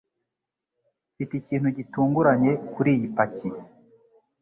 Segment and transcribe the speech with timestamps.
[1.13, 3.47] Mfite ikintu gitunguranye kuri iyi paki